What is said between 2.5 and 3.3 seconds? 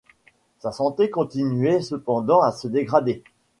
se dégrader.